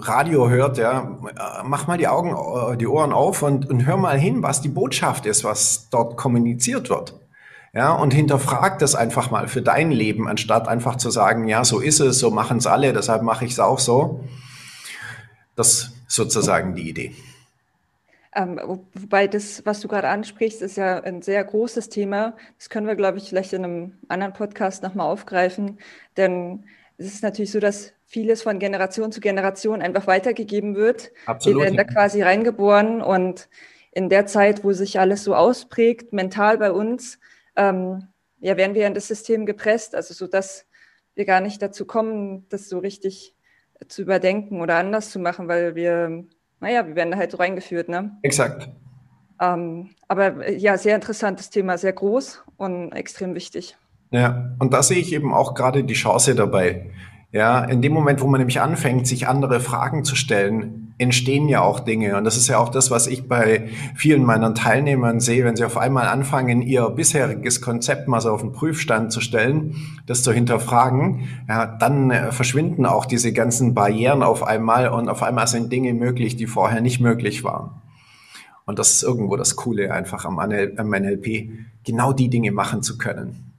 Radio 0.00 0.48
hört, 0.48 0.78
ja, 0.78 1.18
mach 1.64 1.86
mal 1.86 1.98
die 1.98 2.08
Augen, 2.08 2.30
äh, 2.30 2.76
die 2.76 2.86
Ohren 2.86 3.12
auf 3.12 3.42
und, 3.42 3.68
und 3.68 3.86
hör 3.86 3.96
mal 3.96 4.18
hin, 4.18 4.42
was 4.42 4.62
die 4.62 4.70
Botschaft 4.70 5.26
ist, 5.26 5.44
was 5.44 5.88
dort 5.90 6.16
kommuniziert 6.16 6.88
wird. 6.88 7.14
Ja, 7.74 7.92
und 7.92 8.12
hinterfrag 8.12 8.78
das 8.80 8.94
einfach 8.94 9.30
mal 9.30 9.48
für 9.48 9.62
dein 9.62 9.90
Leben, 9.90 10.28
anstatt 10.28 10.68
einfach 10.68 10.96
zu 10.96 11.10
sagen, 11.10 11.48
ja, 11.48 11.64
so 11.64 11.80
ist 11.80 12.00
es, 12.00 12.18
so 12.18 12.30
machen 12.30 12.58
es 12.58 12.66
alle, 12.66 12.92
deshalb 12.92 13.22
mache 13.22 13.46
ich 13.46 13.52
es 13.52 13.60
auch 13.60 13.78
so. 13.78 14.20
Das 15.56 15.68
ist 15.68 15.92
sozusagen 16.08 16.74
die 16.74 16.90
Idee. 16.90 17.14
Ähm, 18.34 18.60
wobei 18.94 19.26
das, 19.26 19.64
was 19.64 19.80
du 19.80 19.88
gerade 19.88 20.08
ansprichst, 20.08 20.62
ist 20.62 20.76
ja 20.76 21.02
ein 21.02 21.22
sehr 21.22 21.42
großes 21.44 21.88
Thema. 21.88 22.34
Das 22.58 22.70
können 22.70 22.86
wir, 22.86 22.94
glaube 22.94 23.18
ich, 23.18 23.28
vielleicht 23.28 23.52
in 23.52 23.64
einem 23.64 23.92
anderen 24.08 24.32
Podcast 24.32 24.82
nochmal 24.82 25.06
aufgreifen. 25.06 25.78
Denn 26.16 26.64
es 26.96 27.06
ist 27.06 27.22
natürlich 27.22 27.52
so, 27.52 27.60
dass 27.60 27.92
vieles 28.06 28.42
von 28.42 28.58
Generation 28.58 29.12
zu 29.12 29.20
Generation 29.20 29.82
einfach 29.82 30.06
weitergegeben 30.06 30.76
wird. 30.76 31.10
Absolut. 31.26 31.58
Wir 31.58 31.64
werden 31.64 31.76
da 31.76 31.84
quasi 31.84 32.22
reingeboren 32.22 33.02
und 33.02 33.48
in 33.92 34.08
der 34.08 34.26
Zeit, 34.26 34.64
wo 34.64 34.72
sich 34.72 34.98
alles 34.98 35.24
so 35.24 35.34
ausprägt, 35.34 36.14
mental 36.14 36.56
bei 36.56 36.72
uns, 36.72 37.18
ähm, 37.56 38.08
ja, 38.40 38.56
werden 38.56 38.74
wir 38.74 38.86
in 38.86 38.94
das 38.94 39.08
System 39.08 39.46
gepresst, 39.46 39.94
also 39.94 40.14
so 40.14 40.26
dass 40.26 40.66
wir 41.14 41.24
gar 41.24 41.40
nicht 41.40 41.60
dazu 41.62 41.86
kommen, 41.86 42.48
das 42.48 42.68
so 42.68 42.78
richtig 42.78 43.36
zu 43.88 44.02
überdenken 44.02 44.60
oder 44.60 44.76
anders 44.76 45.10
zu 45.10 45.18
machen, 45.18 45.48
weil 45.48 45.74
wir, 45.74 46.24
naja, 46.60 46.86
wir 46.86 46.96
werden 46.96 47.10
da 47.10 47.18
halt 47.18 47.30
so 47.30 47.36
reingeführt, 47.36 47.88
ne? 47.88 48.16
Exakt. 48.22 48.68
Ähm, 49.40 49.90
aber 50.08 50.50
ja, 50.50 50.78
sehr 50.78 50.94
interessantes 50.94 51.50
Thema, 51.50 51.76
sehr 51.76 51.92
groß 51.92 52.42
und 52.56 52.92
extrem 52.92 53.34
wichtig. 53.34 53.76
Ja, 54.10 54.54
und 54.58 54.72
da 54.72 54.82
sehe 54.82 54.98
ich 54.98 55.12
eben 55.12 55.32
auch 55.32 55.54
gerade 55.54 55.84
die 55.84 55.94
Chance 55.94 56.34
dabei. 56.34 56.90
Ja, 57.32 57.64
in 57.64 57.80
dem 57.80 57.92
Moment, 57.92 58.20
wo 58.20 58.26
man 58.26 58.40
nämlich 58.40 58.60
anfängt, 58.60 59.06
sich 59.06 59.26
andere 59.26 59.58
Fragen 59.60 60.04
zu 60.04 60.16
stellen, 60.16 60.92
entstehen 60.98 61.48
ja 61.48 61.62
auch 61.62 61.80
Dinge. 61.80 62.18
Und 62.18 62.24
das 62.24 62.36
ist 62.36 62.48
ja 62.48 62.58
auch 62.58 62.68
das, 62.68 62.90
was 62.90 63.06
ich 63.06 63.26
bei 63.26 63.70
vielen 63.94 64.22
meiner 64.22 64.52
Teilnehmern 64.52 65.18
sehe, 65.18 65.42
wenn 65.42 65.56
sie 65.56 65.64
auf 65.64 65.78
einmal 65.78 66.08
anfangen, 66.08 66.60
ihr 66.60 66.88
bisheriges 66.90 67.62
Konzept 67.62 68.06
mal 68.06 68.20
so 68.20 68.30
auf 68.30 68.42
den 68.42 68.52
Prüfstand 68.52 69.12
zu 69.12 69.22
stellen, 69.22 69.76
das 70.06 70.22
zu 70.22 70.30
hinterfragen, 70.30 71.28
ja, 71.48 71.64
dann 71.64 72.10
äh, 72.10 72.32
verschwinden 72.32 72.84
auch 72.84 73.06
diese 73.06 73.32
ganzen 73.32 73.72
Barrieren 73.72 74.22
auf 74.22 74.46
einmal 74.46 74.88
und 74.88 75.08
auf 75.08 75.22
einmal 75.22 75.46
sind 75.46 75.72
Dinge 75.72 75.94
möglich, 75.94 76.36
die 76.36 76.46
vorher 76.46 76.82
nicht 76.82 77.00
möglich 77.00 77.44
waren. 77.44 77.70
Und 78.66 78.78
das 78.78 78.92
ist 78.92 79.02
irgendwo 79.02 79.36
das 79.36 79.56
Coole 79.56 79.92
einfach 79.92 80.26
am 80.26 80.36
NLP, 80.36 81.48
genau 81.84 82.12
die 82.12 82.28
Dinge 82.28 82.52
machen 82.52 82.82
zu 82.82 82.98
können. 82.98 83.51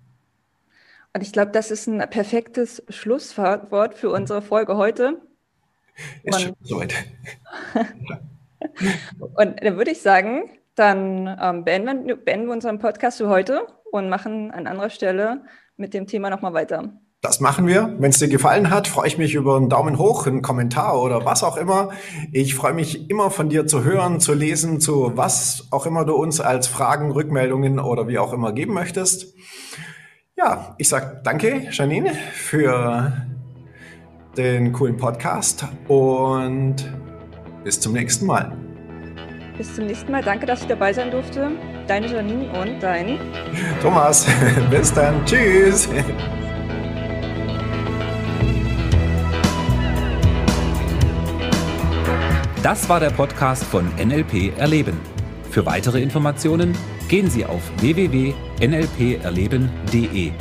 Und 1.16 1.22
ich 1.22 1.32
glaube, 1.32 1.52
das 1.52 1.70
ist 1.70 1.88
ein 1.88 2.00
perfektes 2.10 2.84
Schlusswort 2.90 3.94
für 3.94 4.10
unsere 4.10 4.42
Folge 4.42 4.78
heute. 4.78 5.22
Ist 6.24 6.42
schon 6.42 6.56
soweit. 6.62 6.94
und 9.20 9.64
dann 9.64 9.78
würde 9.78 9.92
ich 9.92 10.02
sagen, 10.02 10.50
dann 10.74 11.28
ähm, 11.40 11.64
beenden, 11.64 12.08
wir, 12.08 12.16
beenden 12.16 12.48
wir 12.48 12.54
unseren 12.54 12.80
Podcast 12.80 13.20
für 13.20 13.30
heute 13.30 13.68
und 13.92 14.10
machen 14.10 14.50
an 14.50 14.66
anderer 14.66 14.90
Stelle 14.90 15.44
mit 15.78 15.94
dem 15.94 16.08
Thema 16.08 16.32
nochmal 16.32 16.54
weiter. 16.54 16.94
Das 17.22 17.40
machen 17.40 17.68
wir. 17.68 17.96
Wenn 18.00 18.10
es 18.10 18.18
dir 18.18 18.28
gefallen 18.28 18.72
hat, 18.72 18.88
freue 18.88 19.08
ich 19.08 19.18
mich 19.18 19.36
über 19.36 19.56
einen 19.56 19.70
Daumen 19.70 19.98
hoch, 20.00 20.26
einen 20.26 20.42
Kommentar 20.42 21.00
oder 21.00 21.24
was 21.24 21.44
auch 21.44 21.58
immer. 21.58 21.92
Ich 22.32 22.56
freue 22.56 22.74
mich 22.74 23.10
immer 23.10 23.30
von 23.30 23.50
dir 23.50 23.66
zu 23.68 23.84
hören, 23.84 24.20
zu 24.20 24.34
lesen, 24.34 24.82
zu 24.82 25.16
was 25.16 25.68
auch 25.72 25.86
immer 25.86 26.04
du 26.06 26.16
uns 26.16 26.42
als 26.42 26.68
Fragen, 26.68 27.12
Rückmeldungen 27.12 27.80
oder 27.80 28.08
wie 28.08 28.18
auch 28.18 28.34
immer 28.34 28.52
geben 28.52 28.74
möchtest. 28.74 29.36
Ja, 30.36 30.74
ich 30.80 30.90
sage 30.90 31.22
danke, 31.24 31.68
Janine, 31.70 32.12
für 32.34 33.14
den 34.36 34.74
coolen 34.74 34.98
Podcast 34.98 35.64
und 35.88 36.76
bis 37.64 37.80
zum 37.80 37.94
nächsten 37.94 38.26
Mal. 38.26 38.52
Bis 39.56 39.76
zum 39.76 39.86
nächsten 39.86 40.12
Mal. 40.12 40.24
Danke, 40.24 40.48
dass 40.48 40.62
ich 40.62 40.68
dabei 40.68 40.92
sein 40.92 41.12
durfte. 41.12 41.52
Deine 41.86 42.08
Janine 42.08 42.52
und 42.60 42.82
dein 42.82 43.20
Thomas. 43.80 44.26
bis 44.72 44.92
dann. 44.92 45.24
Tschüss. 45.24 45.88
Das 52.64 52.90
war 52.90 53.00
der 53.00 53.12
Podcast 53.12 53.64
von 53.66 53.88
NLP 54.04 54.58
Erleben. 54.58 55.00
Für 55.52 55.64
weitere 55.68 56.02
Informationen 56.02 56.76
gehen 57.08 57.30
Sie 57.30 57.46
auf 57.46 57.62
www.nlperleben.de. 57.82 60.32